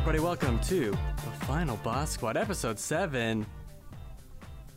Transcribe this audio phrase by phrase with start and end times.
[0.00, 0.18] everybody.
[0.18, 3.44] Welcome to the Final Boss Squad, episode seven.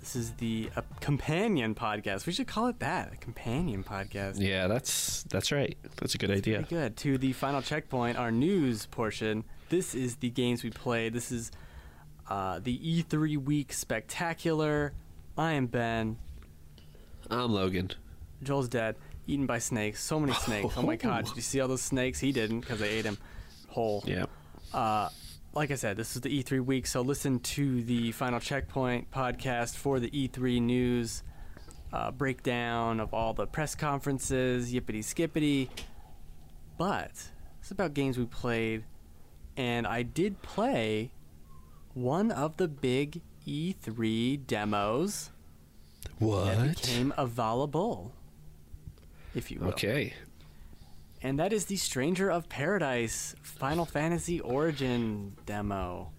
[0.01, 2.25] This is the uh, companion podcast.
[2.25, 4.41] We should call it that, a companion podcast.
[4.41, 5.77] Yeah, that's that's right.
[5.95, 6.57] That's a good idea.
[6.57, 6.97] Pretty good.
[6.97, 9.45] To the final checkpoint, our news portion.
[9.69, 11.13] This is the games we played.
[11.13, 11.51] This is
[12.29, 14.91] uh, the E3 week spectacular.
[15.37, 16.17] I am Ben.
[17.29, 17.91] I'm Logan.
[18.43, 20.03] Joel's dead, eaten by snakes.
[20.03, 20.73] So many snakes.
[20.75, 21.27] Oh my god!
[21.27, 22.19] Did you see all those snakes?
[22.19, 23.17] He didn't because they ate him
[23.69, 24.03] whole.
[24.05, 24.25] Yeah.
[24.73, 25.09] Uh,
[25.53, 29.75] like I said, this is the E3 week, so listen to the Final Checkpoint podcast
[29.75, 31.23] for the E3 news
[31.91, 35.69] uh, breakdown of all the press conferences, yippity skippity.
[36.77, 37.11] But
[37.59, 38.83] it's about games we played,
[39.55, 41.11] and I did play
[41.93, 45.29] one of the big E3 demos
[46.19, 46.69] that What?
[46.75, 48.11] became available,
[49.35, 50.13] if you will Okay.
[51.23, 56.11] And that is the Stranger of Paradise Final Fantasy Origin demo.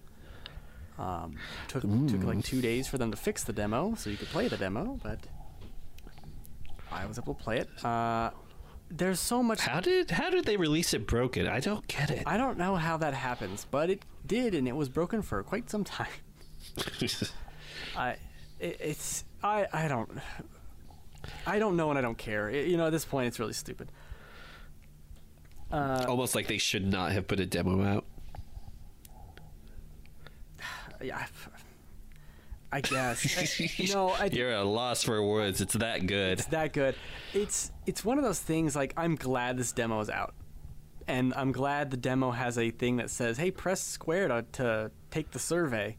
[0.97, 1.35] Um,
[1.67, 4.47] took took like two days for them to fix the demo, so you could play
[4.47, 5.19] the demo, but
[6.91, 7.69] I was able to play it.
[7.85, 8.31] Uh,
[8.89, 9.61] there's so much.
[9.61, 11.47] How did how did they release it broken?
[11.47, 12.23] I don't get it.
[12.25, 15.69] I don't know how that happens, but it did, and it was broken for quite
[15.69, 16.07] some time.
[17.97, 18.11] I,
[18.59, 20.09] it, it's I I don't.
[21.45, 22.49] I don't know and I don't care.
[22.49, 23.91] It- you know, at this point, it's really stupid.
[25.71, 28.05] Uh, Almost like they should not have put a demo out.
[31.01, 31.25] yeah,
[32.71, 33.59] I- guess.
[33.59, 35.61] I- no, I, You're at a loss for words.
[35.61, 36.39] It's that good.
[36.39, 36.95] it's that good.
[37.33, 38.75] It's it's one of those things.
[38.75, 40.33] Like I'm glad this demo is out,
[41.07, 44.91] and I'm glad the demo has a thing that says, "Hey, press square to to
[45.09, 45.97] take the survey,"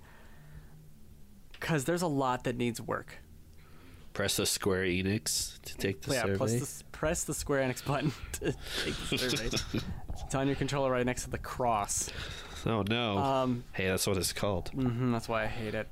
[1.52, 3.18] because there's a lot that needs work.
[4.16, 6.36] Press the Square Enix to take the yeah, survey.
[6.38, 9.80] plus the, press the Square Enix button to take the survey.
[10.24, 12.08] it's on your controller right next to the cross.
[12.64, 13.18] oh no.
[13.18, 14.70] Um, hey, that's what it's called.
[14.70, 15.88] hmm that's why I hate it.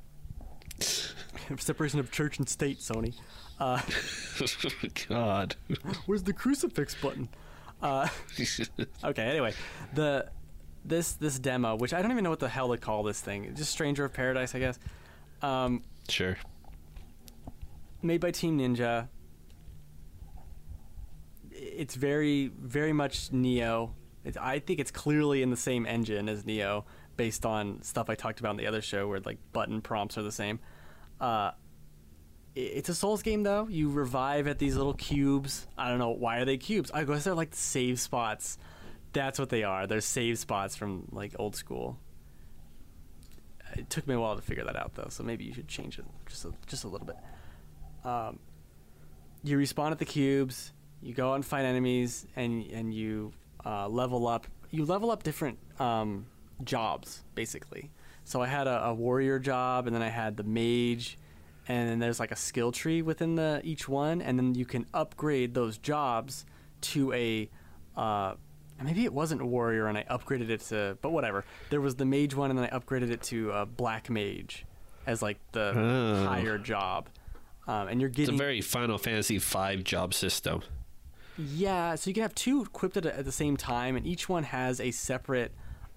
[1.59, 3.13] Separation of church and state, Sony.
[3.59, 3.79] Uh,
[5.07, 5.55] God.
[6.07, 7.29] where's the crucifix button?
[7.79, 8.07] Uh,
[9.03, 9.21] okay.
[9.21, 9.53] Anyway,
[9.93, 10.31] the
[10.83, 13.53] this this demo, which I don't even know what the hell to call this thing,
[13.53, 14.79] just Stranger of Paradise, I guess.
[15.43, 16.37] Um, sure.
[18.05, 19.07] Made by Team Ninja.
[21.51, 23.91] It's very very much Nioh.
[24.39, 26.83] I think it's clearly in the same engine as Nioh,
[27.17, 30.21] based on stuff I talked about in the other show, where like button prompts are
[30.21, 30.59] the same.
[31.19, 31.51] Uh,
[32.53, 33.67] it's a Souls game though.
[33.67, 35.67] You revive at these little cubes.
[35.75, 36.91] I don't know why are they cubes.
[36.91, 38.59] I guess they're like save spots.
[39.13, 39.87] That's what they are.
[39.87, 41.97] They're save spots from like old school.
[43.73, 45.97] It took me a while to figure that out though, so maybe you should change
[45.97, 47.17] it just a, just a little bit.
[48.05, 48.39] Um,
[49.43, 50.71] you respawn at the cubes.
[51.01, 53.33] You go out and fight enemies, and and you
[53.65, 54.47] uh, level up.
[54.71, 56.25] You level up different um,
[56.63, 57.91] jobs basically.
[58.23, 61.17] So I had a, a warrior job, and then I had the mage,
[61.67, 64.85] and then there's like a skill tree within the each one, and then you can
[64.93, 66.45] upgrade those jobs
[66.81, 67.49] to a.
[67.95, 68.33] Uh,
[68.83, 70.97] maybe it wasn't a warrior, and I upgraded it to.
[71.01, 71.45] But whatever.
[71.69, 74.65] There was the mage one, and then I upgraded it to a black mage,
[75.05, 76.25] as like the Oh.
[76.25, 77.09] higher job.
[77.67, 80.61] Um, and you're It's a very Final Fantasy V job system.
[81.37, 84.43] yeah, so you can have two equipped at, at the same time, and each one
[84.43, 85.51] has a separate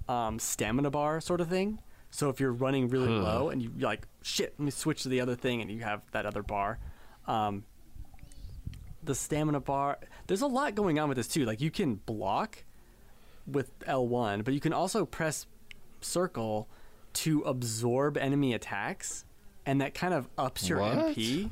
[0.09, 1.81] um, stamina bar sort of thing.
[2.11, 3.23] So if you're running really Huh.
[3.23, 5.81] low and you- you're like, shit, let me switch to the other thing, and you
[5.83, 6.79] have that other bar.
[7.27, 7.65] Um,
[9.03, 11.45] the stamina bar, there's a lot going on with this too.
[11.45, 12.65] Like you can block
[13.47, 15.47] with L1, but you can also press
[16.01, 16.69] circle
[17.15, 19.25] to absorb enemy attacks,
[19.69, 20.97] and that kind of ups your What?
[21.15, 21.51] MP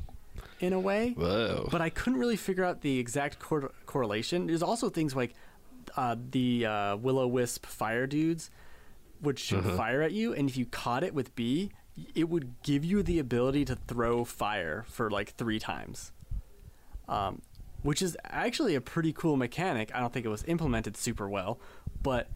[0.59, 1.67] in a way Whoa.
[1.71, 4.47] but I couldn't really figure out the exact cor- correlation.
[4.47, 5.33] There's also things like
[5.95, 8.49] uh, the uh, Willow Wisp fire dudes
[9.21, 9.77] would shoot Uh-huh.
[9.77, 11.71] fire at you, and if you caught it with B,
[12.13, 16.11] it would give you the ability to throw fire for like three times.
[17.07, 17.41] Um,
[17.83, 19.91] which is actually a pretty cool mechanic.
[19.95, 21.59] I don't think it was implemented super well,
[22.03, 22.27] but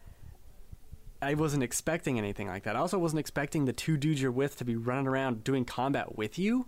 [1.22, 2.74] I wasn't expecting anything like that.
[2.74, 6.16] I also wasn't expecting the two dudes you're with to be running around doing combat
[6.16, 6.66] with you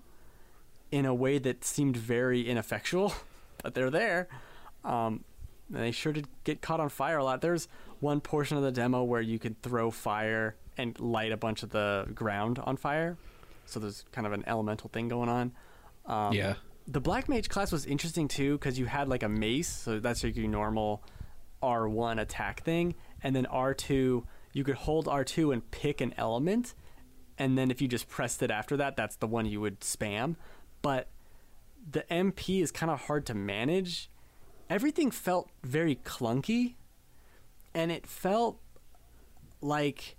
[0.92, 3.12] in a way that seemed very ineffectual,
[3.62, 4.28] but they're there.
[4.84, 5.24] Um,
[5.72, 7.40] and they sure did get caught on fire a lot.
[7.40, 7.68] There's
[7.98, 11.70] one portion of the demo where you can throw fire and light a bunch of
[11.70, 13.16] the ground on fire.
[13.66, 15.52] So there's kind of an elemental thing going on.
[16.06, 16.54] Um, yeah.
[16.86, 20.22] the black mage class was interesting too because you had like a mace, so that's
[20.22, 21.02] like your normal
[21.62, 24.22] R1 attack thing, and then R2
[24.54, 26.72] you could hold R2 and pick an element,
[27.36, 30.36] and then if you just pressed it after that, that's the one you would spam.
[30.80, 31.08] But
[31.90, 34.08] the MP is kind of hard to manage.
[34.70, 36.76] Everything felt very clunky,
[37.74, 38.60] and it felt
[39.60, 40.16] like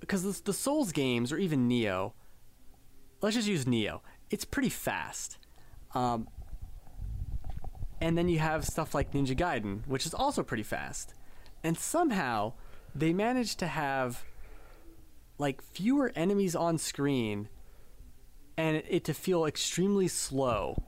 [0.00, 2.12] because the, Souls games or even Nioh,
[3.22, 4.00] let's just use Nioh.
[4.30, 5.38] It's pretty fast.
[5.94, 6.28] Um,
[8.00, 11.14] and then you have stuff like Ninja Gaiden, which is also pretty fast.
[11.64, 12.52] And somehow
[12.98, 14.24] they managed to have
[15.38, 17.48] like fewer enemies on screen
[18.56, 20.82] and it, it to feel extremely slow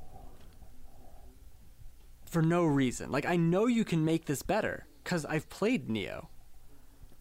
[2.24, 3.10] for no reason.
[3.10, 6.26] Like I know you can make this better cuz I've played Nioh.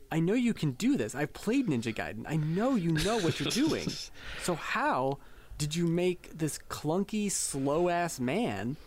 [0.09, 1.15] I know you can do this.
[1.15, 2.23] I've played Ninja Gaiden.
[2.25, 3.89] I know you know what you're doing.
[4.41, 5.17] so how
[5.57, 8.77] did you make this clunky, slow ass man?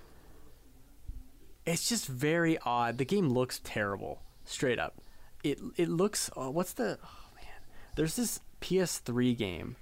[1.66, 2.96] It's just very odd.
[2.96, 4.94] The game looks terrible, straight up.
[5.42, 6.30] It it looks.
[6.36, 6.98] Oh, what's the?
[7.04, 7.60] Oh man,
[7.96, 9.76] there's this PS3 game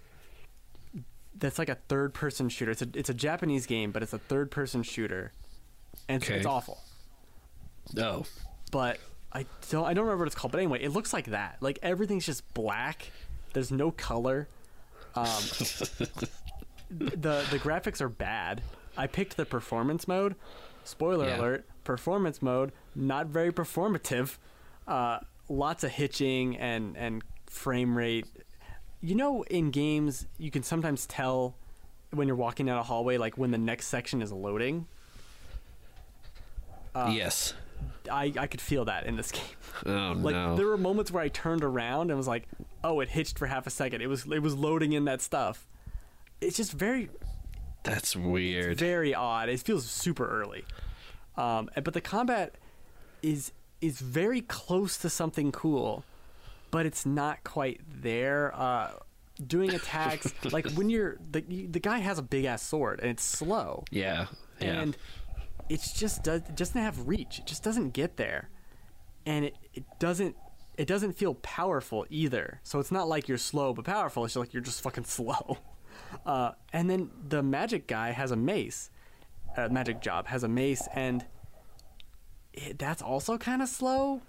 [1.37, 2.71] that's like a third person shooter.
[2.73, 5.33] It's a it's a Japanese game, but it's a third person shooter,
[6.09, 6.79] and it's, it's awful.
[7.95, 8.25] No.
[8.71, 8.99] But
[9.33, 10.53] I don't I don't remember what it's called.
[10.53, 11.57] But anyway, it looks like that.
[11.61, 13.11] Like everything's just black.
[13.53, 14.49] There's no color.
[15.15, 15.25] Um,
[16.91, 18.63] the the graphics are bad.
[18.97, 20.35] I picked the performance mode.
[20.85, 21.41] Spoiler Yeah.
[21.41, 24.37] alert: performance mode not very performative.
[24.87, 28.27] Uh, lots of hitching and and frame rate.
[29.01, 31.55] You know, in games, you can sometimes tell
[32.11, 34.87] when you're walking down a hallway, like when the next section is loading.
[36.95, 37.55] Uh, yes.
[38.11, 39.43] I I could feel that in this game.
[39.87, 40.57] Oh Like no.
[40.57, 42.49] there were moments where I turned around and was like,
[42.83, 44.01] "Oh, it hitched for half a second.
[44.03, 45.67] It was it was loading in that stuff."
[46.41, 47.11] It's just very
[47.85, 48.79] That's weird.
[48.79, 49.49] very odd.
[49.49, 50.65] It feels super early.
[51.37, 52.55] Um, but the combat
[53.23, 56.05] is is very close to something cool,
[56.71, 58.53] but it's not quite there.
[58.55, 58.91] Uh,
[59.47, 63.23] doing attacks like when you're the the guy has a big ass sword and it's
[63.23, 64.27] slow yeah.
[64.61, 64.81] Yeah.
[64.81, 64.97] and
[65.69, 67.39] it's just does it doesn't have reach.
[67.39, 68.49] It just doesn't get there,
[69.27, 70.37] and it, it doesn't
[70.77, 72.61] it doesn't feel powerful either.
[72.63, 74.25] So it's not like you're slow but powerful.
[74.25, 75.59] It's just like you're just fucking slow.
[76.25, 78.91] Uh, and then the magic guy has a mace.
[79.57, 81.25] Uh, magic job has a mace, and
[82.59, 84.23] it, that's also kind of slow.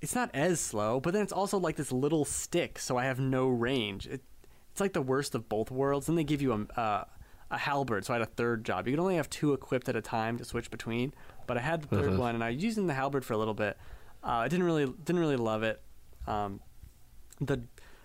[0.00, 3.18] It's not as slow, but then it's also like this little stick, so I have
[3.18, 4.06] no range.
[4.06, 4.22] It,
[4.70, 6.06] it's like the worst of both worlds.
[6.06, 7.04] Then they give you a uh,
[7.50, 8.86] a halberd, so I had a third job.
[8.86, 11.14] You can only have two equipped at a time to switch between,
[11.46, 12.18] but I had the 3rd Uh-huh.
[12.20, 13.78] one, and I was using the halberd for a little bit.
[14.22, 15.80] Uh, I didn't really didn't really love it.
[16.26, 16.60] Um,
[17.40, 17.62] the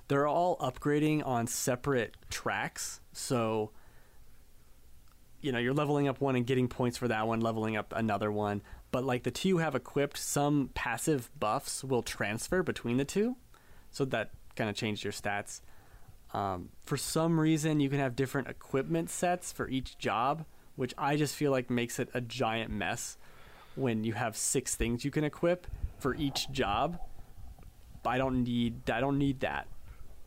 [0.07, 3.71] they're all upgrading on separate tracks, so
[5.43, 8.31] you know you're leveling up one and getting points for that one, leveling up another
[8.31, 8.61] one.
[8.91, 13.35] But like the two you have equipped, some passive buffs will transfer between the two,
[13.91, 15.61] so that kind of changed your stats.
[16.33, 20.45] Um, for some reason, you can have different equipment sets for each job,
[20.75, 23.17] which I just feel like makes it a giant mess
[23.75, 25.67] when you have six things you can equip
[25.99, 26.99] for each job.
[28.05, 29.67] I don't need I don't need that.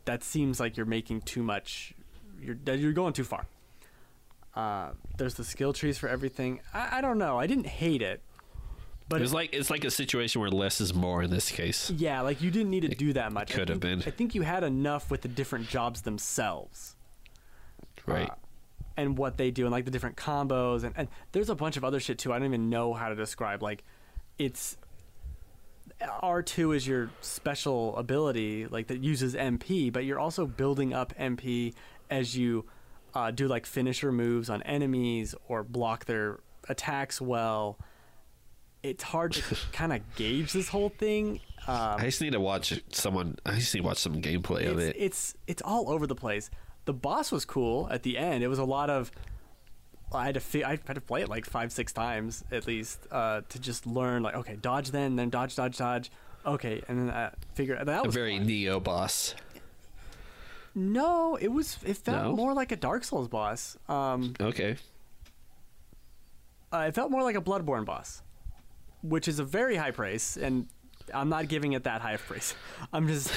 [0.05, 1.93] That seems like you're making too much.
[2.41, 3.47] You're you're going too far.
[4.57, 6.61] Uh, there's the skill trees for everything.
[6.73, 7.37] I, I don't know.
[7.37, 8.21] I didn't hate it,
[9.07, 11.91] but it was like it's like a situation where less is more in this case.
[11.91, 13.51] yeah, like you didn't need to do that much.
[13.51, 14.11] I could have think- been.
[14.11, 16.95] I think you had enough with the different jobs themselves.
[18.07, 18.29] Right.
[18.31, 18.35] uh,
[18.95, 21.83] and what they do and like the different combos and, and there's a bunch of
[21.83, 22.33] other shit too.
[22.33, 23.61] I don't even know how to describe.
[23.61, 23.83] Like
[24.39, 24.75] it's
[26.23, 31.13] R two is your special ability, like that uses MP, but you're also building up
[31.19, 31.75] MP
[32.09, 32.65] as you
[33.17, 37.79] uh, do like finisher moves on enemies or block their attacks well.
[38.83, 41.39] It's hard to kind of gauge this whole thing.
[41.65, 43.37] Um, I just need to watch someone.
[43.43, 44.95] I just need to watch some gameplay of it.
[44.99, 46.51] it's it's all over the place.
[46.85, 48.43] The boss was cool at the end.
[48.43, 49.11] It was a lot of
[50.13, 53.07] I had to fi- I had to play it like five six times at least
[53.11, 56.11] uh, to just learn like okay dodge then then dodge dodge dodge
[56.45, 58.47] okay and then uh, figure that was a very fun.
[58.47, 59.33] Nioh boss.
[60.77, 62.35] No it was it felt No?
[62.35, 63.75] more like a Dark Souls boss.
[63.89, 64.77] Um, Okay.
[66.71, 68.21] uh, it felt more like a Bloodborne boss,
[69.01, 70.67] which is a very high praise, and
[71.13, 72.53] I'm not giving it that high of praise.
[72.93, 73.31] I'm just,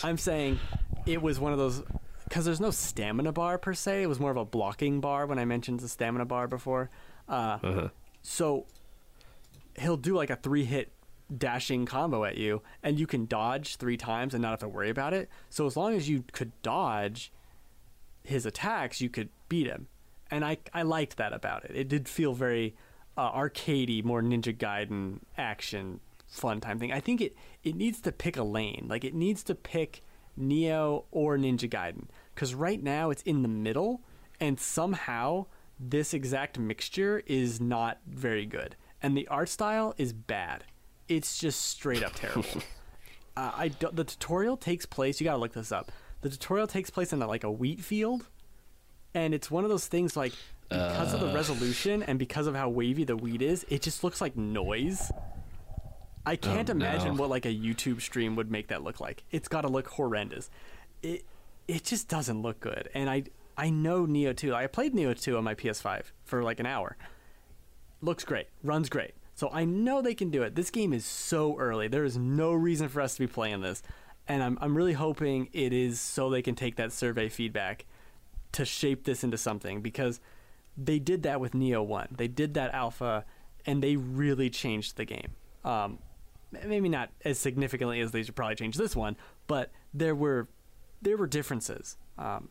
[0.04, 0.58] I'm saying
[1.06, 1.82] it was one of those
[2.24, 4.02] because there's no stamina bar per se.
[4.02, 6.90] It was more of a blocking bar when I mentioned the stamina bar before.
[7.28, 7.88] Uh, Uh-huh.
[8.22, 8.66] so
[9.78, 10.90] he'll do like a three hit
[11.36, 14.90] dashing combo at you, and you can dodge three times and not have to worry
[14.90, 15.28] about it.
[15.50, 17.32] So as long as you could dodge
[18.22, 19.88] his attacks, you could beat him.
[20.30, 21.72] And I, I liked that about it.
[21.74, 22.76] It did feel very
[23.16, 26.92] uh, arcadey, more Ninja Gaiden action, fun time thing.
[26.92, 28.86] I think it, it needs to pick a lane.
[28.88, 30.02] Like it needs to pick
[30.38, 32.06] Nioh or Ninja Gaiden.
[32.34, 34.02] Because right now it's in the middle,
[34.38, 35.46] and somehow
[35.80, 38.76] this exact mixture is not very good.
[39.02, 40.64] And the art style is bad.
[41.08, 42.44] It's just straight up terrible.
[43.36, 45.20] Uh, I don't, the tutorial takes place.
[45.20, 45.92] You gotta look this up.
[46.22, 48.26] The tutorial takes place in a, like a wheat field,
[49.14, 50.32] and it's one of those things like
[50.68, 54.20] because of the resolution and because of how wavy the wheat is, it just looks
[54.20, 55.12] like noise.
[56.26, 57.20] I can't Oh, imagine no.
[57.20, 59.22] what like a YouTube stream would make that look like.
[59.30, 60.50] It's got to look horrendous.
[61.04, 61.24] It
[61.68, 62.88] it just doesn't look good.
[62.92, 63.22] And I
[63.56, 64.52] I know Nioh 2.
[64.52, 66.96] I played Nioh 2 on my PS5 for like an hour.
[68.02, 68.48] Looks great.
[68.64, 69.14] Runs great.
[69.38, 70.56] So I know they can do it.
[70.56, 71.86] This game is so early.
[71.86, 73.84] There is no reason for us to be playing this.
[74.26, 77.84] And I'm I'm really hoping it is so they can take that survey feedback
[78.50, 80.18] to shape this into something because
[80.76, 82.16] they did that with Nioh 1.
[82.16, 83.24] They did that alpha
[83.64, 85.36] and they really changed the game.
[85.64, 86.00] Um,
[86.50, 89.16] maybe not as significantly as they should probably change this one,
[89.46, 90.48] but there were
[91.00, 92.48] there were differences, um,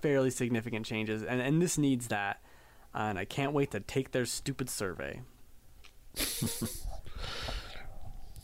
[0.00, 2.40] fairly significant changes, and and this needs that.
[2.94, 5.20] And I can't wait to take their stupid survey.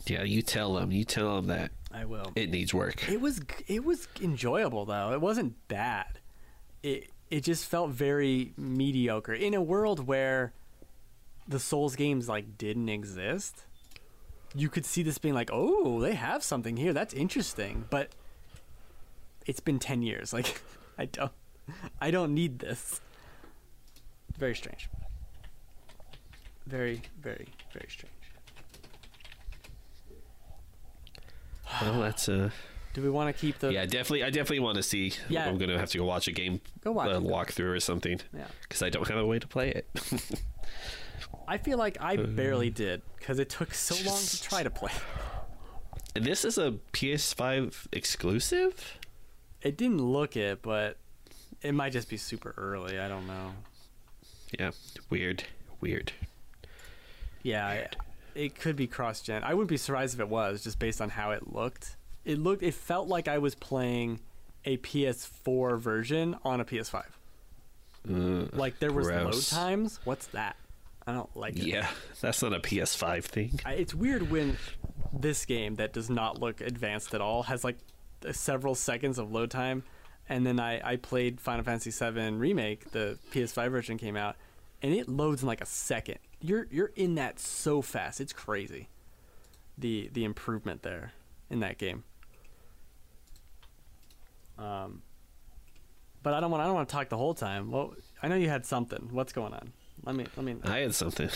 [0.07, 0.91] Yeah, you tell them.
[0.91, 2.31] You tell them that I will.
[2.35, 3.07] it needs work.
[3.09, 5.11] It was it was enjoyable though.
[5.13, 6.19] It wasn't bad.
[6.83, 10.53] It it just felt very mediocre in a world where
[11.47, 13.63] the Souls games like didn't exist.
[14.53, 16.93] You could see this being like, "Oh, they have something here.
[16.93, 18.09] That's interesting." But
[19.45, 20.33] it's been 10 years.
[20.33, 20.61] Like
[20.97, 21.31] I don't
[22.01, 22.99] I don't need this.
[24.37, 24.89] Very strange.
[26.67, 28.13] Very very very strange.
[31.81, 32.49] Well, that's uh
[32.93, 34.23] Do we want to keep the yeah, definitely.
[34.23, 35.13] I definitely want to see.
[35.29, 35.47] Yeah.
[35.47, 37.23] I'm gonna have to go watch a game, Go watch a it.
[37.23, 38.45] walkthrough or something, Yeah.
[38.63, 39.87] because I don't have a way to play it.
[41.47, 44.91] I feel like I barely did because it took so long to try to play.
[46.13, 48.97] This is a PS5 exclusive.
[49.61, 50.97] It didn't look it, but
[51.61, 52.99] it might just be super early.
[52.99, 53.51] I don't know.
[54.59, 54.71] Yeah,
[55.09, 55.43] weird,
[55.79, 56.11] weird.
[57.43, 57.87] Yeah, I-
[58.33, 59.43] it could be cross gen.
[59.43, 61.97] I wouldn't be surprised if it was, just based on how it looked.
[62.23, 62.63] It looked.
[62.63, 64.19] It felt like I was playing
[64.63, 67.03] a PS4 version on a PS5.
[68.09, 69.99] Uh, Like there was load times.
[70.03, 70.55] What's that?
[71.05, 71.63] I don't like it.
[71.63, 71.89] yeah,
[72.21, 73.59] that's not a PS5 thing.
[73.65, 74.55] I, it's weird when
[75.11, 77.77] this game that does not look advanced at all has like
[78.31, 79.83] several seconds of load time
[80.29, 84.35] and then I, I played final fantasy 7 remake the ps5 version came out
[84.81, 88.19] and it loads in like a second you're you're in that so fast.
[88.21, 88.89] It's crazy.
[89.77, 91.13] The the improvement there
[91.49, 92.03] in that game.
[94.57, 95.01] Um
[96.23, 97.71] but i don't want i don't want to talk the whole time.
[97.71, 99.09] Well i know you had something.
[99.11, 99.71] What's going on?
[100.03, 101.29] Let me let me I had something.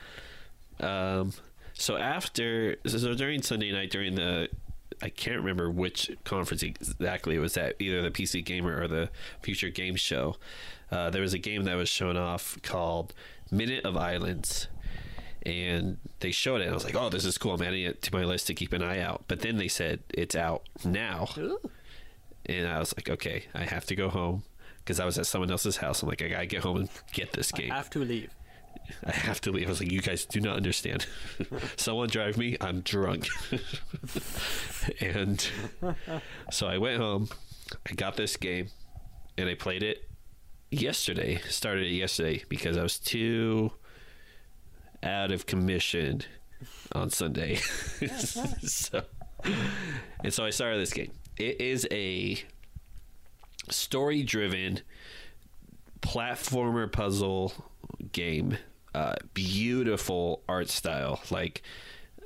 [0.80, 1.32] um,
[1.74, 4.48] so after, so during Sunday night, during the,
[5.00, 9.10] I can't remember which conference exactly it was at, either the PC Gamer or the
[9.40, 10.36] Future Game Show.
[10.90, 13.14] Uh, there was a game that was shown off called
[13.52, 14.68] Minute of Islands.
[15.44, 16.64] And they showed it.
[16.64, 17.54] And I was like, "Oh, this is cool.
[17.54, 20.00] I'm adding it to my list to keep an eye out." But then they said
[20.14, 21.58] it's out now, Ooh.
[22.46, 24.44] and I was like, "Okay, I have to go home."
[24.78, 26.02] Because I was at someone else's house.
[26.02, 27.70] I'm like, I gotta get home and get this game.
[27.70, 28.30] i have to leave
[29.04, 29.66] I have to leave.
[29.66, 31.06] I was like, you guys do not understand.
[31.76, 32.56] Someone drive me.
[32.60, 33.28] I'm drunk.
[35.00, 35.46] and
[36.50, 37.28] so I went home.
[37.88, 38.68] I got this game
[39.38, 40.08] and I played it
[40.72, 41.40] yesterday.
[41.48, 43.72] Started it yesterday because I was too
[45.02, 46.22] out of commission
[46.92, 47.56] on Sunday.
[48.16, 49.02] so,
[50.24, 51.12] and so I started this game.
[51.36, 52.42] It is a
[53.70, 54.80] story driven
[56.00, 57.52] platformer puzzle
[58.12, 58.58] game.
[58.94, 61.20] Uh, beautiful art style.
[61.30, 61.62] Like,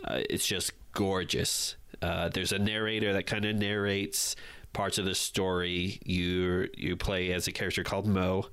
[0.04, 1.76] uh, it's just gorgeous.
[2.02, 4.34] Uh, there's a narrator that kind of narrates
[4.76, 5.98] parts of the story.
[6.04, 8.46] You you play as a character called Mo,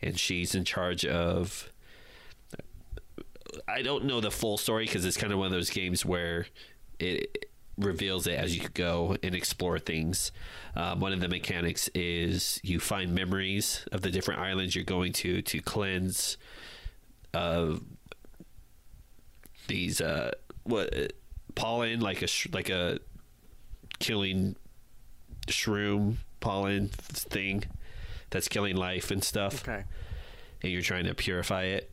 [0.00, 1.70] and she's in charge of.
[3.66, 6.46] I don't know the full story because it's kind of one of those games where
[6.98, 10.32] it reveals it as you go and explore things.
[10.74, 15.12] Um, one of the mechanics is you find memories of the different islands you're going
[15.14, 16.38] to to cleanse
[17.34, 17.74] uh,
[19.66, 20.32] these uh,
[20.64, 21.12] what
[21.54, 23.00] pollen like a like a
[23.98, 24.56] killing
[25.48, 27.64] shroom pollen thing
[28.30, 29.84] that's killing life and stuff okay
[30.62, 31.90] and you're trying to purify it.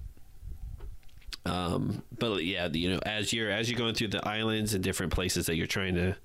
[1.46, 5.14] Um, but yeah, you know, as you're as you're going through the islands and different
[5.14, 6.16] places that you're trying to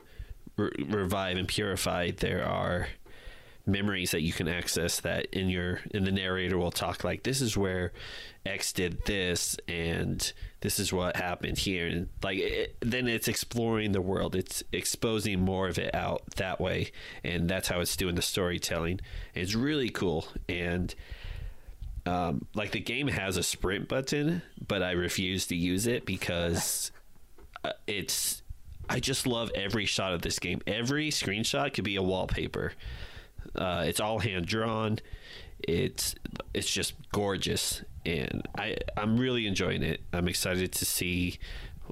[0.57, 2.89] re- revive and purify, there are
[3.67, 7.41] memories that you can access that in your in the narrator will talk like this
[7.41, 7.93] is where
[8.45, 13.93] X did this and this is what happened here and like it, then it's exploring
[13.93, 16.91] the world it's exposing more of it out that way
[17.23, 19.01] and that's how it's doing the storytelling
[19.35, 20.95] it's really cool and
[22.07, 26.91] um, like the game has a sprint button, but I refuse to use it because
[27.65, 28.43] uh, it's
[28.89, 30.61] I just love every shot of this game.
[30.67, 32.73] Every screenshot could be a wallpaper.
[33.55, 34.99] Uh, it's all hand drawn.
[35.61, 36.15] It's
[36.55, 40.01] it's just gorgeous, and I I'm really enjoying it.
[40.13, 41.39] I'm excited to see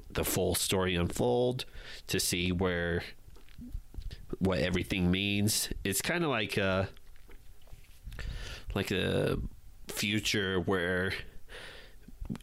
[0.09, 1.65] the full story unfold,
[2.07, 3.03] to see where
[4.39, 5.69] what everything means.
[5.83, 6.89] It's kind of like a
[8.73, 9.37] like a
[9.87, 11.13] future where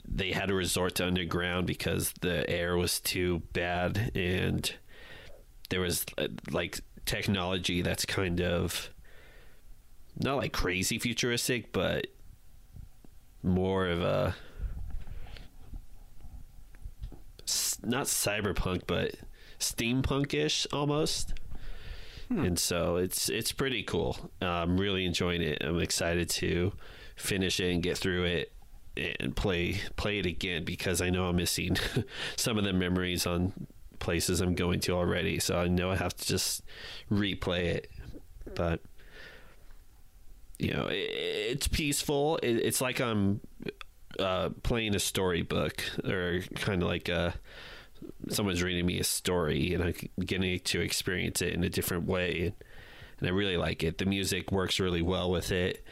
[0.04, 4.74] they had to resort to underground because the air was too bad and
[5.70, 8.90] there was uh, like technology that's kind of
[10.18, 12.06] not like crazy futuristic but
[13.42, 14.34] more of a
[17.84, 19.14] not cyberpunk but
[19.58, 21.34] steampunkish almost
[22.28, 22.44] hmm.
[22.44, 26.72] and so it's it's pretty cool i'm really enjoying it i'm excited to
[27.14, 28.52] finish it and get through it
[29.20, 31.76] and play play it again because I know I'm missing
[32.36, 33.52] some of the memories on
[33.98, 35.38] places I'm going to already.
[35.38, 36.62] So I know I have to just
[37.10, 37.90] replay it.
[38.54, 38.80] But
[40.58, 42.38] you know, it, it's peaceful.
[42.42, 43.40] It, it's like I'm
[44.18, 47.34] uh, playing a storybook or kind of like a
[48.28, 49.94] someone's reading me a story and I'm
[50.24, 52.54] getting to experience it in a different way.
[53.18, 53.98] And I really like it.
[53.98, 55.84] The music works really well with it.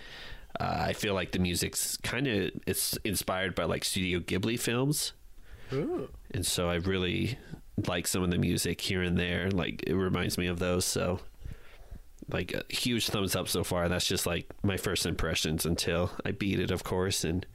[0.60, 5.12] Uh, I feel like the music's kind of it's inspired by like Studio Ghibli films,
[5.72, 6.08] Ooh.
[6.30, 7.38] and so I really
[7.88, 9.50] like some of the music here and there.
[9.50, 10.84] Like it reminds me of those.
[10.84, 11.18] So,
[12.30, 13.88] like a huge thumbs up so far.
[13.88, 17.46] That's just like my first impressions until I beat it, of course, and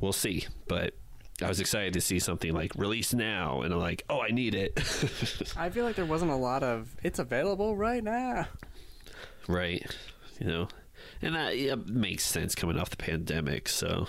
[0.00, 0.46] we'll see.
[0.66, 0.94] But
[1.42, 4.54] I was excited to see something like release now, and I'm like, oh, I need
[4.54, 4.72] it.
[5.56, 8.46] I feel like there wasn't a lot of it's available right now.
[9.46, 9.84] right?
[10.40, 10.68] You know,
[11.22, 13.68] and that yeah, makes sense coming off the pandemic.
[13.68, 14.06] So.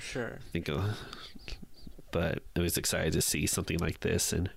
[0.00, 0.38] Sure.
[0.38, 0.90] I think, uh,
[2.12, 4.48] but I was excited to see something like this and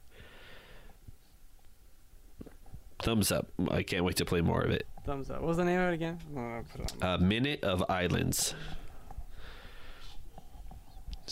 [3.01, 3.47] thumbs up.
[3.69, 4.87] I can't wait to play more of it.
[5.05, 5.41] Thumbs up.
[5.41, 6.19] What was the name of it again?
[6.35, 6.93] Oh, I'll it.
[7.01, 8.53] A minute of islands.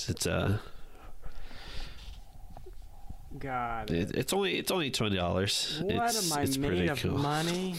[0.08, 0.58] It's uh,
[3.38, 3.92] God.
[3.92, 4.12] It.
[4.12, 5.80] it, it's only it's only twenty dollars.
[5.84, 7.18] What it's, am I it's made pretty of cool.
[7.18, 7.76] money?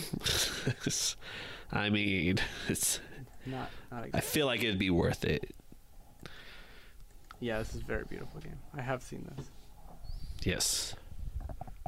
[1.73, 3.01] I mean, it's.
[3.47, 5.55] Not, not I feel like it'd be worth it.
[7.41, 8.59] Yeah, this is a very beautiful game.
[8.77, 9.47] I have seen this.
[10.43, 10.95] Yes,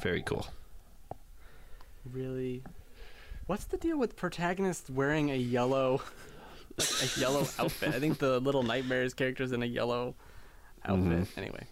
[0.01, 0.47] very cool.
[2.11, 2.63] Really.
[3.45, 6.01] What's the deal with protagonists wearing a yellow,
[6.77, 7.89] like a yellow outfit?
[7.89, 10.15] I think the Little Nightmares character's in a yellow
[10.85, 11.19] outfit.
[11.19, 11.39] Mm-hmm.
[11.39, 11.67] Anyway,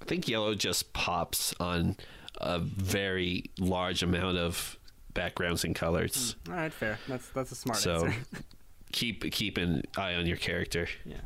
[0.00, 1.96] I think yellow just pops on
[2.36, 4.78] a very large amount of
[5.14, 6.36] backgrounds and colors.
[6.44, 6.98] Mm, all right, fair.
[7.08, 8.16] That's that's a smart so answer.
[8.92, 10.88] keep keep an eye on your character.
[11.04, 11.20] Yeah.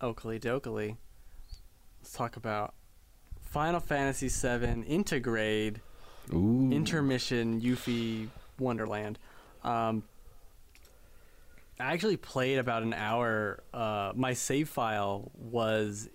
[0.00, 0.96] Oakley dokley.
[2.00, 2.74] Let's talk about
[3.40, 5.76] Final Fantasy VII Intergrade
[6.32, 6.70] Ooh.
[6.72, 9.18] Intermission Yuffie Wonderland.
[9.64, 10.02] Um,
[11.80, 13.62] I actually played about an hour.
[13.72, 16.08] Uh, my save file was,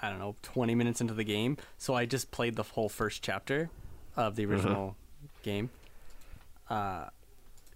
[0.00, 1.56] I don't know, 20 minutes into the game.
[1.78, 3.70] So I just played the whole first chapter
[4.16, 4.96] of the original
[5.42, 5.70] game.
[6.70, 7.06] Uh,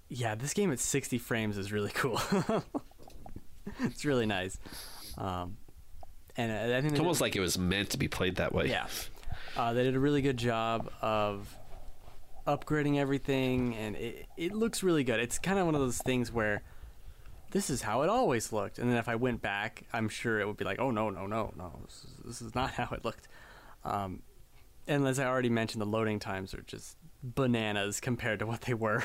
[0.09, 2.21] yeah, this game at 60 frames is really cool.
[3.81, 4.59] it's really nice.
[5.19, 5.57] Um,
[6.37, 8.69] and I I think it's almost like it was meant to be played that way.
[8.69, 8.87] yeah.
[9.57, 11.57] Uh, they did a really good job of
[12.47, 15.21] upgrading everything, and it, it looks really good.
[15.21, 16.63] It's kind of one of those things where
[17.51, 18.79] this is how it always looked.
[18.79, 21.27] And then if I went back, I'm sure it would be like, oh, no, no,
[21.27, 21.81] no, no.
[21.85, 23.29] This is, this is not how it looked.
[23.85, 24.23] Um,
[24.87, 28.75] and as I already mentioned, the loading times are just bananas compared to what they
[28.75, 29.05] were.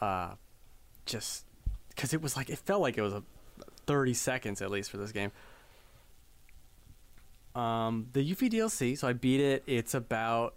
[0.00, 0.34] Uh,
[1.06, 1.46] just
[1.88, 3.22] because it was like, it felt like it was a
[3.86, 5.32] 30 seconds at least for this game.
[7.54, 9.62] Um, the Yuffie DLC, so I beat it.
[9.66, 10.54] It's about.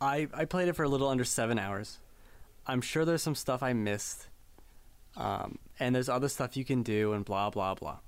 [0.00, 1.98] I I played it for a little under seven hours.
[2.66, 4.28] I'm sure there's some stuff I missed,
[5.16, 7.98] um, and there's other stuff you can do, and blah blah blah.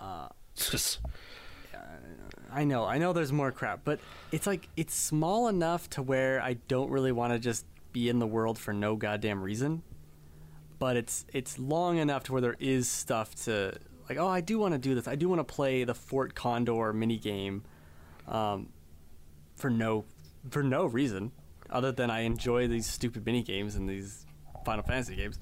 [0.00, 1.00] Uh, Just-
[2.50, 3.12] I know, I know.
[3.12, 4.00] There's more crap, but
[4.32, 8.20] it's like it's small enough to where I don't really want to just be in
[8.20, 9.82] the world for no goddamn reason.
[10.78, 13.74] But it's it's long enough to where there is stuff to
[14.08, 14.18] like.
[14.18, 15.08] Oh, I do want to do this.
[15.08, 17.64] I do want to play the Fort Condor mini game,
[18.26, 18.68] um,
[19.56, 20.04] for no
[20.50, 21.32] for no reason
[21.70, 24.24] other than I enjoy these stupid mini games and these
[24.64, 25.38] Final Fantasy games.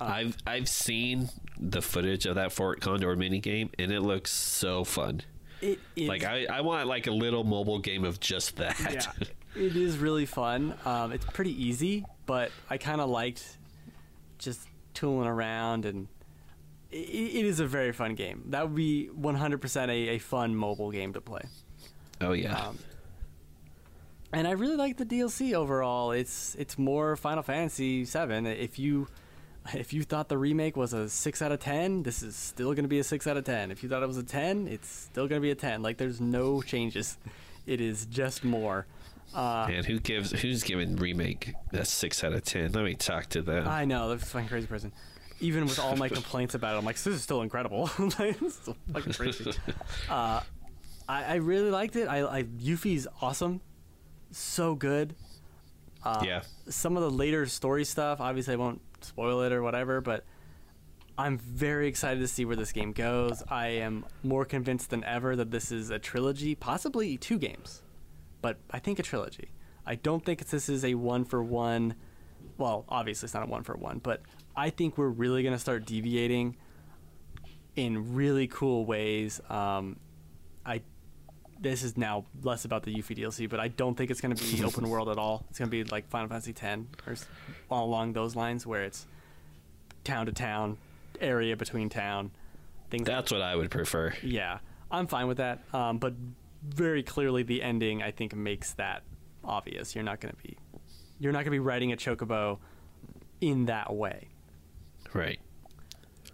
[0.00, 5.22] I've I've seen the footage of that Fort Condor minigame and it looks so fun.
[5.60, 8.78] It is Like I, I want like a little mobile game of just that.
[8.80, 10.74] yeah, it is really fun.
[10.84, 13.56] Um, it's pretty easy, but I kind of liked
[14.38, 16.08] just tooling around, and
[16.94, 18.44] it, it is a very fun game.
[18.48, 21.42] That would be 100% a, a fun mobile game to play.
[22.20, 22.56] Oh yeah.
[22.56, 22.78] Um,
[24.32, 26.10] and I really like the DLC overall.
[26.12, 28.46] It's it's more Final Fantasy VII.
[28.48, 29.06] If you
[29.72, 32.84] if you thought the remake was a six out of ten, this is still going
[32.84, 33.70] to be a six out of ten.
[33.70, 35.82] If you thought it was a ten, it's still going to be a ten.
[35.82, 37.16] Like there's no changes.
[37.66, 38.86] It is just more.
[39.32, 42.72] Uh, Man, who gives who's giving remake a six out of ten?
[42.72, 43.66] Let me talk to them.
[43.68, 44.92] I know, that's a fucking crazy person.
[45.40, 47.90] Even with all my complaints about it, I'm like, this is still incredible.
[47.98, 49.52] it's still fucking crazy.
[50.08, 50.40] Uh,
[51.08, 52.08] I, I really liked it.
[52.08, 53.60] I, I Yuffie's awesome,
[54.30, 55.14] so good.
[56.02, 56.42] Uh, yeah.
[56.68, 60.24] Some of the later story stuff, obviously, I won't spoil it or whatever, but
[61.16, 63.42] I'm very excited to see where this game goes.
[63.48, 67.82] I am more convinced than ever that this is a trilogy, possibly two games,
[68.42, 69.50] but I think a trilogy.
[69.86, 71.94] I don't think this is a one for one.
[72.58, 74.22] Well, obviously, it's not a one for one, but
[74.56, 76.56] I think we're really going to start deviating
[77.76, 79.40] in really cool ways.
[79.50, 79.96] Um,
[80.64, 80.82] I
[81.60, 84.56] this is now less about the Yuffie DLC, but I don't think it's going to
[84.56, 85.44] be open world at all.
[85.50, 87.16] It's going to be like Final Fantasy X or
[87.70, 89.06] all along those lines, where it's
[90.04, 90.76] town to town,
[91.20, 92.30] area between town,
[92.90, 93.06] things.
[93.06, 94.14] That's what I would prefer.
[94.22, 94.58] yeah,
[94.90, 95.62] I'm fine with that.
[95.72, 96.14] Um, but
[96.68, 99.02] very clearly, the ending I think makes that
[99.42, 99.94] obvious.
[99.94, 100.56] You're not going to be,
[101.18, 102.58] you're not going to be riding a chocobo
[103.40, 104.28] in that way.
[105.12, 105.38] Right.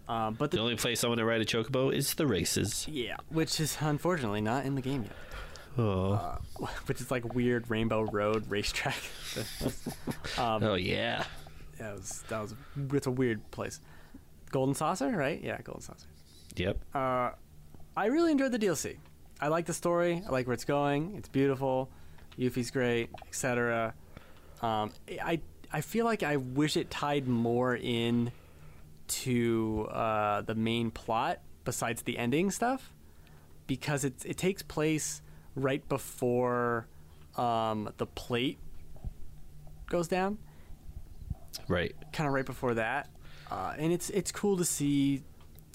[0.08, 2.86] Um, but The the, only place I want to ride a chocobo is the races.
[2.88, 5.12] yeah, which is unfortunately not in the game yet.
[5.78, 6.36] Oh.
[6.86, 8.96] which is like weird Rainbow Road racetrack.
[10.38, 11.24] um, oh yeah.
[11.78, 12.54] yeah, it was, that was
[12.92, 13.80] it's a weird place.
[14.50, 15.40] Golden Saucer, right?
[15.40, 16.06] Yeah, Golden Saucer.
[16.56, 16.78] Yep.
[16.92, 17.30] Uh,
[17.96, 18.96] I really enjoyed the DLC.
[19.40, 20.22] I like the story.
[20.26, 21.14] I like where it's going.
[21.16, 21.88] It's beautiful.
[22.36, 23.94] Yuffie's great, etc.
[24.62, 24.92] Um,
[25.22, 25.40] I
[25.72, 28.32] I feel like I wish it tied more in
[29.08, 32.92] to uh, the main plot besides the ending stuff,
[33.66, 35.22] because it it takes place
[35.54, 36.86] right before
[37.36, 38.58] um, the plate
[39.88, 40.38] goes down
[41.66, 41.94] Right.
[42.12, 43.08] kind of right before that,
[43.50, 45.22] uh, and it's it's cool to see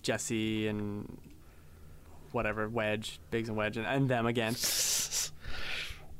[0.02, 1.18] Jesse and
[2.32, 4.54] whatever Wedge, Biggs and Wedge, and, and them again.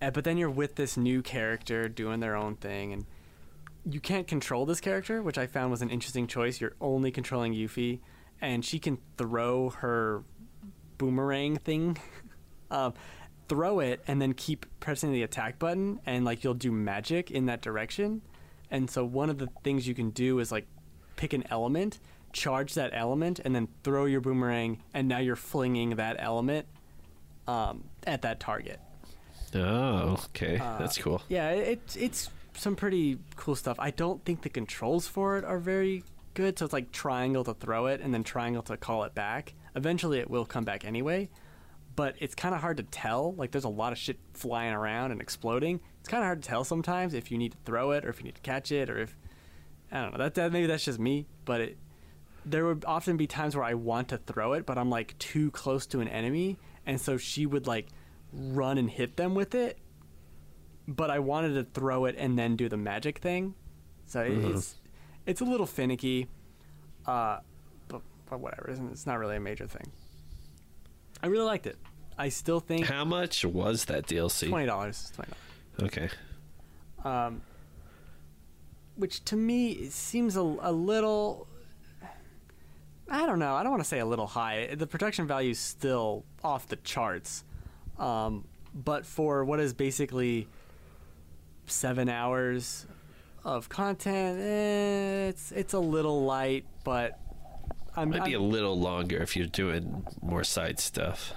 [0.06, 3.06] Uh, but then you're with this new character doing their own thing, and
[3.90, 6.62] you can't control this character, which I found was an interesting choice.
[6.62, 8.02] You're only controlling Yuffie,
[8.40, 10.24] and she can throw her
[11.00, 11.98] boomerang thing,
[12.72, 12.94] um,
[13.50, 17.48] throw it, and then keep pressing the attack button, and like you'll do magic in
[17.48, 18.22] that direction.
[18.70, 20.68] And so one of the things you can do is like
[21.16, 22.00] pick an element,
[22.32, 26.68] charge that element, and then throw your boomerang, and now you're flinging that element
[27.48, 28.80] um, at that target.
[29.56, 30.58] Oh, okay.
[30.62, 31.22] Uh, That's cool.
[31.30, 33.78] Yeah, it's it's some pretty cool stuff.
[33.80, 36.58] I don't think the controls for it are very good.
[36.58, 39.54] So it's like triangle to throw it and then triangle to call it back.
[39.76, 41.30] Eventually, it will come back anyway,
[41.96, 43.34] but it's kind of hard to tell.
[43.34, 45.80] Like there's a lot of shit flying around and exploding.
[46.00, 48.20] It's kind of hard to tell sometimes if you need to throw it or if
[48.20, 49.18] you need to catch it or if
[49.92, 50.18] I don't know.
[50.18, 51.78] That, that maybe that's just me, but it
[52.46, 55.50] there would often be times where I want to throw it, but I'm like too
[55.52, 57.88] close to an enemy, and so she would like
[58.36, 59.78] run and hit them with it.
[60.88, 63.56] But I wanted to throw it and then do the magic thing,
[64.06, 64.56] so it- Mhm.
[64.56, 64.76] it's
[65.26, 66.28] it's a little finicky.
[67.08, 67.40] Uh,
[67.88, 69.92] but but whatever, it's- it's not really a major thing.
[71.24, 71.78] I really liked it.
[72.18, 74.48] I still think How much was that DLC?
[74.50, 75.12] twenty dollars.
[75.16, 75.34] Twenty
[75.82, 76.10] Okay.
[77.04, 77.34] dollars.
[77.34, 77.42] Um,
[78.96, 81.48] which to me seems a, a little
[83.10, 83.54] I don't know.
[83.56, 84.74] I don't want to say a little high.
[84.74, 87.44] The production value is still off the charts.
[87.98, 90.48] Um, but for what is basically
[91.68, 92.86] seven hours
[93.44, 96.66] of content, eh, it's it's a little light.
[96.84, 97.20] But
[97.96, 101.34] I'm, Might be a I'm- little longer if you're doing more side stuff.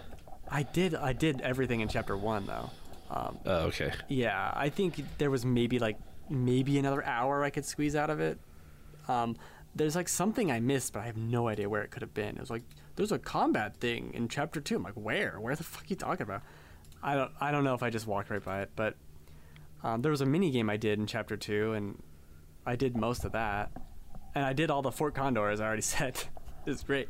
[0.50, 2.70] I did I did everything in chapter one though.
[3.10, 3.92] Um, Oh, okay.
[4.08, 8.20] Yeah, I think there was maybe like maybe another hour I could squeeze out of
[8.20, 8.38] it.
[9.08, 9.36] Um,
[9.78, 12.36] there's like something I missed, but I have no idea where it could have been.
[12.36, 12.62] It was like
[12.96, 14.76] there's a combat thing in chapter two.
[14.76, 15.38] I'm like, where?
[15.40, 16.42] Where the fuck are you talking about?
[17.02, 18.96] I don't I don't know if I just walked right by it, but
[19.82, 22.02] um, there was a mini game I did in chapter two, and
[22.66, 23.70] I did most of that,
[24.34, 26.16] and I did all the Fort Condor as I already said.
[26.66, 27.08] it was great.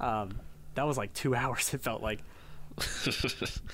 [0.00, 0.40] Um,
[0.74, 1.72] that was like two hours.
[1.74, 2.20] It felt like.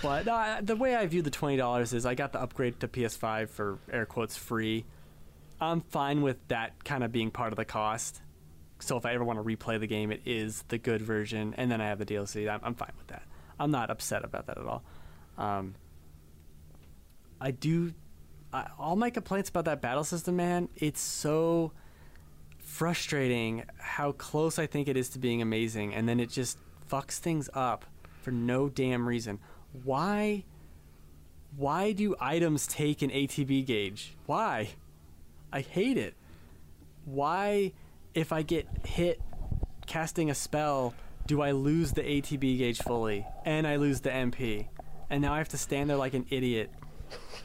[0.03, 2.89] But I, the way I view the twenty dollars is I got the upgrade to
[2.89, 4.85] PS5 for air quotes free.
[5.61, 8.21] I'm fine with that kind of being part of the cost.
[8.85, 11.71] So if I ever want to replay the game, it is the good version, and
[11.71, 12.49] then I have the DLC.
[12.49, 13.23] I'm, I'm fine with that.
[13.59, 14.83] I'm not upset about that at all.
[15.39, 15.75] Um,
[17.41, 17.95] I do.
[18.53, 21.73] I, all my complaints about that battle system, man, it's so
[22.59, 26.59] frustrating how close I think it is to being amazing, and then it just
[26.91, 27.85] fucks things up
[28.23, 29.39] for no damn reason.
[29.83, 30.45] Why?
[31.57, 34.15] Why do items take an ATB gauge?
[34.27, 34.71] Why?
[35.53, 36.15] I hate it.
[37.05, 37.73] Why,
[38.15, 39.21] if I get hit
[39.87, 40.95] casting a spell,
[41.27, 44.69] do I lose the ATB gauge fully and I lose the MP?
[45.11, 46.71] And now I have to stand there like an idiot.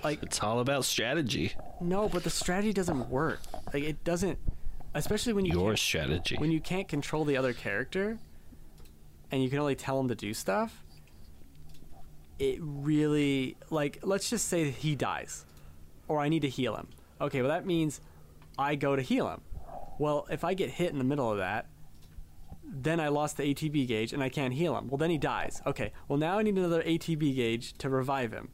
[0.04, 1.54] Like It's all about strategy.
[1.82, 3.42] no, but the strategy doesn't work.
[3.74, 4.40] Like it doesn't,
[4.94, 6.36] especially when you Your strategy.
[6.38, 8.18] when you can't control the other character,
[9.32, 10.84] and you can only tell him to do stuff.
[12.40, 15.46] It really like let's just say he dies,
[16.08, 16.88] or I need to heal him.
[17.20, 18.00] Okay, well that means
[18.58, 19.42] I go to heal him.
[20.00, 21.68] Well, if I get hit in the middle of that,
[22.64, 24.88] then I lost the ATB gauge and I can't heal him.
[24.88, 25.62] Well, then he dies.
[25.68, 28.50] Okay, well now I need another ATB gauge to revive him.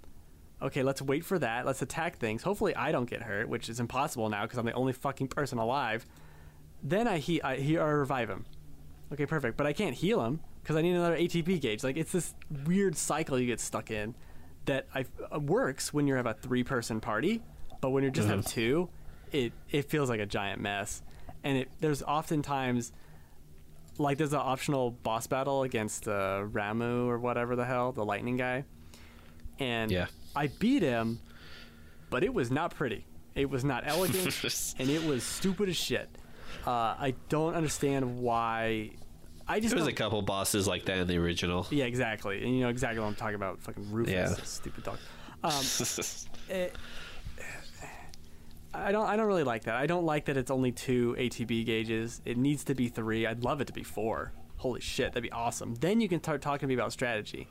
[0.61, 1.65] Okay, let's wait for that.
[1.65, 2.43] Let's attack things.
[2.43, 5.57] Hopefully, I don't get hurt, which is impossible now because I'm the only fucking person
[5.57, 6.05] alive.
[6.81, 8.45] Then I he I he or revive him.
[9.13, 9.57] Okay, perfect.
[9.57, 11.83] But I can't heal him because I need another ATB gauge.
[11.83, 12.33] Like it's this
[12.65, 14.15] weird cycle you get stuck in
[14.65, 17.43] that I uh, works when you have a three-person party,
[17.81, 18.89] but when you just have two,
[19.31, 21.03] it it feels like a giant mess.
[21.45, 22.91] And it there's oftentimes
[23.97, 28.35] like there's an optional boss battle against uh, Ramuh or whatever the hell, the lightning
[28.35, 28.65] guy,
[29.59, 30.07] and Yeah.
[30.35, 31.19] I beat him,
[32.09, 33.05] but it was not pretty.
[33.35, 36.09] It was not elegant, and it was stupid as shit.
[36.67, 38.91] Uh, I don't understand why.
[39.47, 41.67] I just There was a couple bosses like that in the original.
[41.69, 43.59] yeah, exactly, and you know exactly what I'm talking about.
[43.61, 44.33] Fucking Rufus, Yeah.
[44.43, 44.97] stupid dog.
[45.43, 45.63] Um,
[46.49, 46.75] it,
[48.75, 49.07] I don't.
[49.07, 49.75] I don't really like that.
[49.75, 52.21] I don't like that it's only two ATB gauges.
[52.25, 53.25] It needs to be three.
[53.25, 54.33] I'd love it to be four.
[54.57, 55.75] Holy shit, that'd be awesome.
[55.75, 57.47] Then you can start talking to me about strategy.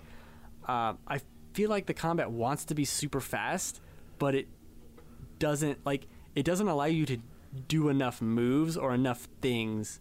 [0.67, 1.21] Um, I
[1.53, 3.81] feel like the combat wants to be super fast,
[4.19, 4.49] but it
[5.39, 7.19] doesn't like it doesn't allow you to
[7.69, 10.01] do enough moves or enough things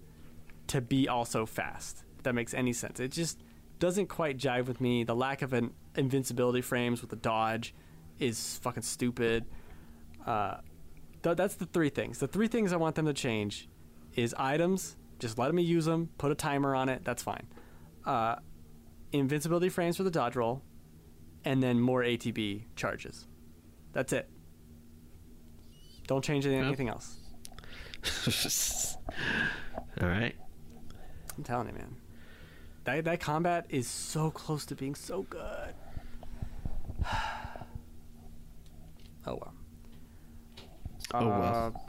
[0.68, 2.04] to be also fast.
[2.18, 3.00] If that makes any sense.
[3.00, 3.40] It just
[3.80, 5.04] doesn't quite jive with me.
[5.04, 7.76] The lack of an invincibility frames with the dodge
[8.20, 9.46] is fucking stupid.
[10.26, 10.58] Uh,
[11.24, 12.20] th- that's the three things.
[12.20, 13.70] The three things I want them to change
[14.16, 14.96] is items.
[15.20, 16.10] Just let me use them.
[16.18, 17.04] Put a timer on it.
[17.04, 17.48] That's fine.
[18.06, 18.36] Uh,
[19.12, 20.62] invincibility frames for the dodge roll,
[21.46, 23.28] and then more ATB charges.
[23.94, 24.30] That's it.
[26.08, 27.18] Don't change anything, anything else.
[30.02, 30.36] All right.
[31.38, 31.96] I'm telling you, man.
[32.84, 35.74] That that combat is so close to being so good.
[39.26, 39.54] oh well.
[41.14, 41.74] Oh, well.
[41.76, 41.80] Uh,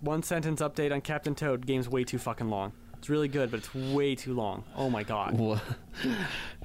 [0.00, 1.66] one sentence update on Captain Toad.
[1.66, 2.72] Game's way too fucking long.
[2.98, 4.64] It's really good, but it's way too long.
[4.76, 5.38] Oh my god.
[5.38, 5.60] What?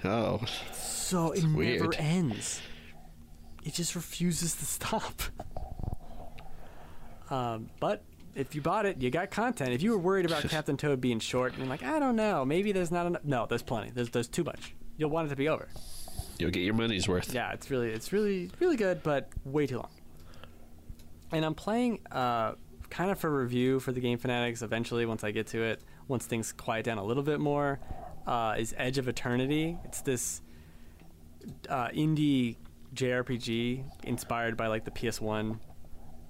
[0.03, 0.41] Oh,
[0.73, 2.61] So it never ends.
[3.65, 5.21] It just refuses to stop.
[7.29, 9.71] Um, but if you bought it, you got content.
[9.71, 12.43] If you were worried about Captain Toad being short, and you're like, I don't know,
[12.43, 13.23] maybe there's not enough.
[13.23, 13.91] No, there's plenty.
[13.91, 14.73] There's there's too much.
[14.97, 15.67] You'll want it to be over.
[16.39, 17.31] you'll get your money's worth.
[17.31, 19.89] Yeah, it's really it's really really good, but way too long.
[21.31, 22.53] And I'm playing uh,
[22.89, 24.61] kind of for review for the Game Fanatics.
[24.61, 27.79] Eventually, once I get to it, once things quiet down a little bit more,
[28.25, 29.77] uh, is Edge of Eternity.
[29.85, 30.41] It's this
[31.69, 32.57] uh, indie
[32.95, 35.59] JRPG inspired by like the PS1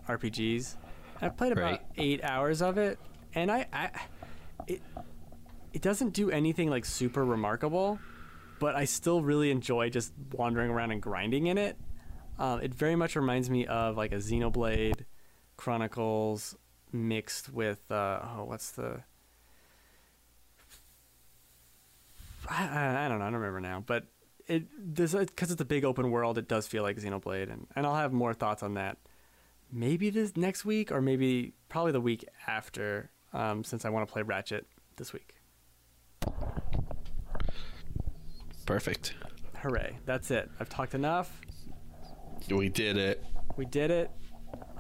[0.08, 0.76] RPGs.
[1.22, 1.82] I've played about Right.
[1.98, 3.00] eight hours of it,
[3.36, 3.90] and I, I
[4.68, 4.82] it
[5.74, 8.00] it doesn't do anything like super remarkable,
[8.60, 11.78] but I still really enjoy just wandering around and grinding in it.
[12.40, 15.06] Um, it very much reminds me of like a Xenoblade
[15.58, 16.56] Chronicles
[16.92, 19.04] mixed with uh, oh, what's the
[22.50, 24.06] I, I, don't know, I don't remember now, but
[24.48, 27.86] it there's because it's a big open world, it does feel like Xenoblade, and and
[27.86, 28.98] I'll have more thoughts on that
[29.72, 34.12] maybe this next week or maybe probably the week after, um, since I want to
[34.12, 34.66] play Ratchet
[34.98, 35.36] this week.
[38.66, 39.16] Perfect.
[39.58, 39.98] Hooray!
[40.06, 40.50] That's it.
[40.60, 41.42] I've talked enough.
[42.48, 43.24] We did it.
[43.58, 44.12] We did it.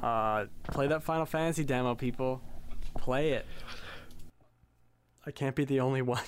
[0.02, 2.42] Uh, play that Final Fantasy demo, people.
[2.98, 3.46] Play it.
[5.26, 6.24] I can't be the only one.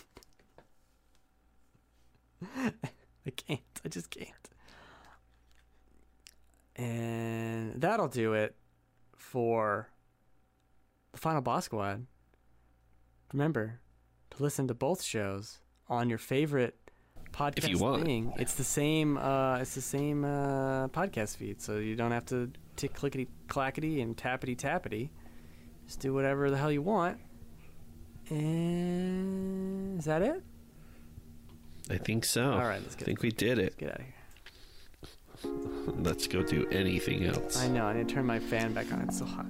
[2.55, 3.61] I can't.
[3.83, 4.29] I just can't.
[6.75, 8.55] And that'll do it
[9.15, 9.89] for
[11.11, 12.05] the Final Boss Squad.
[13.33, 13.79] Remember
[14.31, 16.75] to listen to both shows on your favorite
[17.33, 18.03] podcast If you want.
[18.05, 18.33] thing.
[18.37, 19.17] It's the same.
[19.17, 24.01] Uh, it's the same uh, podcast feed, so you don't have to tick clickety clackety
[24.01, 25.09] and tappity tappity.
[25.87, 27.17] Just do whatever the hell you want.
[28.29, 30.41] And is that it?
[31.89, 32.51] I think so.
[32.53, 33.03] All right, let's get.
[33.03, 33.77] I think we did it.
[33.77, 34.13] get out of here.
[35.97, 37.57] Let's go do anything else.
[37.61, 37.85] I know.
[37.85, 39.01] I need to turn my fan back on.
[39.01, 39.45] It's so hot.